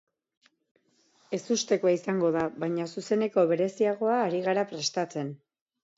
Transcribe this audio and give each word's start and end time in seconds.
Ezustekoa 1.39 1.93
izango 1.97 2.33
da, 2.37 2.45
baina 2.63 2.87
zuzeneko 2.95 3.47
bereziagoa 3.53 4.17
ari 4.23 4.45
gara 4.49 4.65
prestatzen. 4.73 5.35